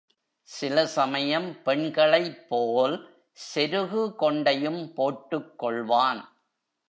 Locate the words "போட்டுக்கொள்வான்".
4.97-6.21